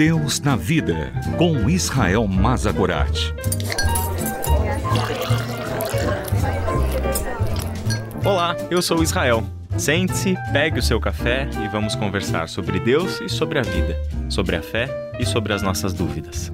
[0.00, 3.34] Deus na Vida, com Israel Mazagorat.
[8.24, 9.46] Olá, eu sou Israel.
[9.76, 13.94] Sente-se, pegue o seu café e vamos conversar sobre Deus e sobre a vida,
[14.30, 14.88] sobre a fé
[15.18, 16.50] e sobre as nossas dúvidas.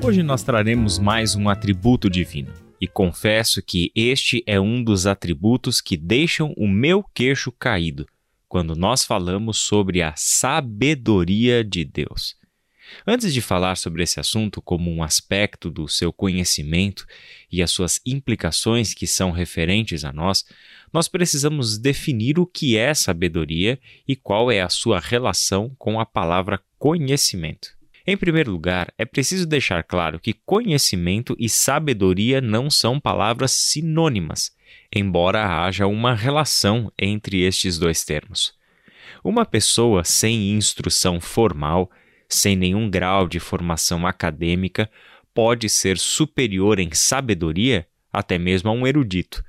[0.00, 2.69] Hoje nós traremos mais um atributo divino.
[2.80, 8.06] E confesso que este é um dos atributos que deixam o meu queixo caído
[8.50, 12.34] quando nós falamos sobre a sabedoria de Deus.
[13.06, 17.06] Antes de falar sobre esse assunto como um aspecto do seu conhecimento
[17.50, 20.44] e as suas implicações que são referentes a nós,
[20.92, 26.04] nós precisamos definir o que é sabedoria e qual é a sua relação com a
[26.04, 27.79] palavra conhecimento.
[28.06, 34.52] Em primeiro lugar, é preciso deixar claro que conhecimento e sabedoria não são palavras sinônimas,
[34.94, 38.54] embora haja uma relação entre estes dois termos.
[39.22, 41.90] Uma pessoa sem instrução formal,
[42.28, 44.90] sem nenhum grau de formação acadêmica,
[45.34, 49.44] pode ser superior em sabedoria até mesmo a um erudito.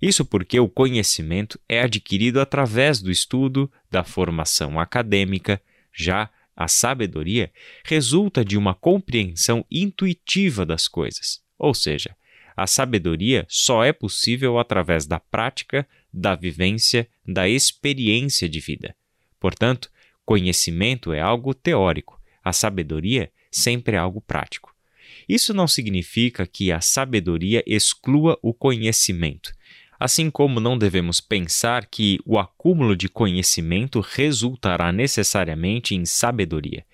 [0.00, 5.60] Isso porque o conhecimento é adquirido através do estudo, da formação acadêmica,
[5.92, 7.52] já a sabedoria
[7.84, 12.16] resulta de uma compreensão intuitiva das coisas, ou seja,
[12.56, 18.96] a sabedoria só é possível através da prática, da vivência, da experiência de vida.
[19.38, 19.90] Portanto,
[20.24, 24.74] conhecimento é algo teórico, a sabedoria sempre é algo prático.
[25.28, 29.52] Isso não significa que a sabedoria exclua o conhecimento,
[29.98, 36.84] Assim como não devemos pensar que o acúmulo de conhecimento resultará necessariamente em sabedoria.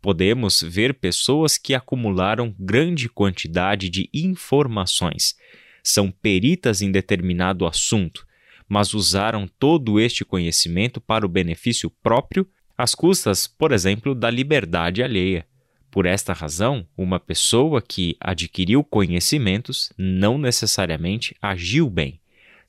[0.00, 5.34] Podemos ver pessoas que acumularam grande quantidade de informações,
[5.82, 8.26] são peritas em determinado assunto,
[8.68, 15.02] mas usaram todo este conhecimento para o benefício próprio, às custas, por exemplo, da liberdade
[15.02, 15.46] alheia.
[15.90, 22.19] Por esta razão, uma pessoa que adquiriu conhecimentos não necessariamente agiu bem.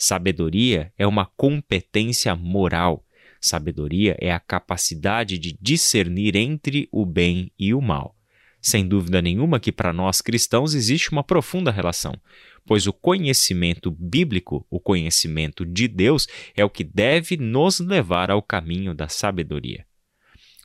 [0.04, 3.06] Sabedoria é uma competência moral.
[3.40, 8.16] Sabedoria é a capacidade de discernir entre o bem e o mal.
[8.60, 12.20] Sem dúvida nenhuma que para nós cristãos existe uma profunda relação,
[12.66, 18.42] pois o conhecimento bíblico, o conhecimento de Deus, é o que deve nos levar ao
[18.42, 19.86] caminho da sabedoria.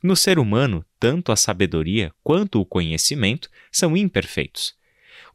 [0.01, 4.73] No ser humano, tanto a sabedoria quanto o conhecimento são imperfeitos.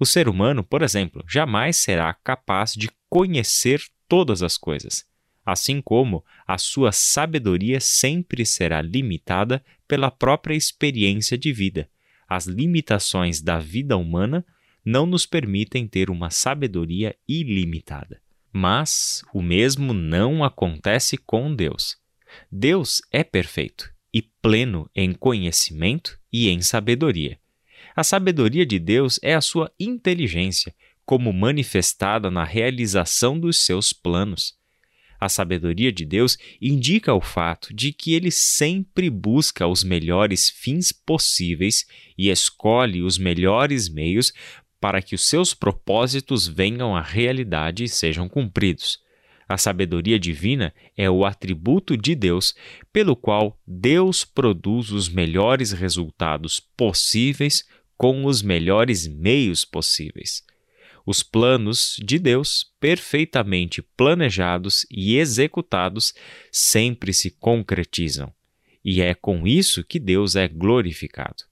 [0.02, 5.04] O ser humano, por exemplo, jamais será capaz de conhecer todas as coisas,
[5.46, 11.88] assim como a sua sabedoria sempre será limitada pela própria experiência de vida.
[12.28, 14.44] As limitações da vida humana
[14.84, 18.20] não nos permitem ter uma sabedoria ilimitada.
[18.52, 21.96] Mas o mesmo não acontece com Deus.
[22.50, 27.38] Deus é perfeito e pleno em conhecimento e em sabedoria.
[27.94, 34.54] A sabedoria de Deus é a sua inteligência, como manifestada na realização dos seus planos.
[35.20, 40.90] A sabedoria de Deus indica o fato de que ele sempre busca os melhores fins
[40.90, 41.84] possíveis
[42.18, 44.32] e escolhe os melhores meios
[44.80, 48.98] para que os seus propósitos venham à realidade e sejam cumpridos.
[49.48, 52.54] A sabedoria divina é o atributo de Deus
[52.92, 57.64] pelo qual Deus produz os melhores resultados possíveis
[58.02, 60.42] com os melhores meios possíveis.
[61.06, 66.12] Os planos de Deus, perfeitamente planejados e executados,
[66.50, 68.34] sempre se concretizam.
[68.84, 71.44] E é com isso que Deus é glorificado.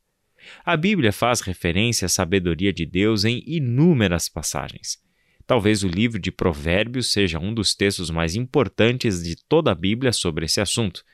[0.65, 4.99] A Bíblia faz referência à sabedoria de Deus em inúmeras passagens.
[5.47, 10.13] Talvez o livro de Provérbios seja um dos textos mais importantes de toda a Bíblia
[10.13, 11.05] sobre esse assunto.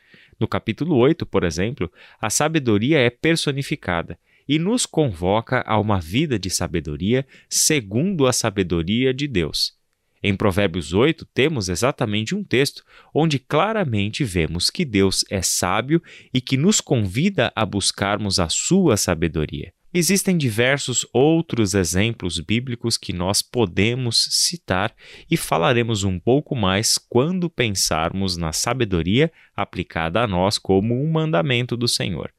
[0.40, 4.18] No capítulo 8, por exemplo, a sabedoria é personificada
[4.48, 9.76] e nos convoca a uma vida de sabedoria segundo a sabedoria de Deus.
[10.22, 12.82] Em Provérbios 8, temos exatamente um texto
[13.14, 18.96] onde claramente vemos que Deus é sábio e que nos convida a buscarmos a sua
[18.96, 19.72] sabedoria.
[19.94, 24.94] Existem diversos outros exemplos bíblicos que nós podemos citar
[25.30, 31.76] e falaremos um pouco mais quando pensarmos na sabedoria aplicada a nós como um mandamento
[31.76, 32.30] do Senhor.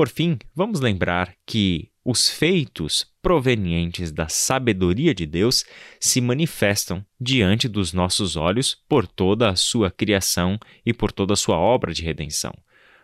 [0.00, 5.62] Por fim, vamos lembrar que os feitos provenientes da sabedoria de Deus
[6.00, 11.36] se manifestam diante dos nossos olhos por toda a sua criação e por toda a
[11.36, 12.54] sua obra de redenção.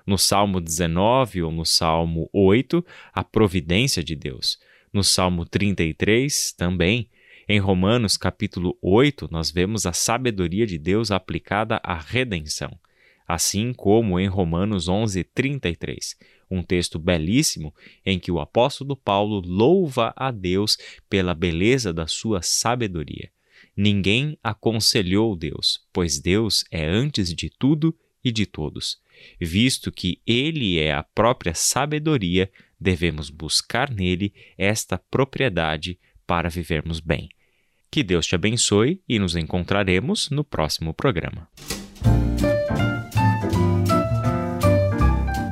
[0.07, 2.83] No Salmo 19 ou no Salmo 8,
[3.13, 4.59] a providência de Deus.
[4.91, 7.11] No Salmo 33, também.
[7.47, 12.71] Em Romanos capítulo 8, nós vemos a sabedoria de Deus aplicada à redenção,
[13.26, 16.17] assim como em Romanos 11:33,
[16.50, 17.75] um texto belíssimo
[18.05, 20.76] em que o apóstolo Paulo louva a Deus
[21.08, 23.31] pela beleza da sua sabedoria.
[23.76, 28.99] Ninguém aconselhou Deus, pois Deus é antes de tudo e de todos.
[29.40, 37.28] Visto que ele é a própria sabedoria, devemos buscar nele esta propriedade para vivermos bem.
[37.90, 41.49] Que Deus te abençoe e nos encontraremos no próximo programa.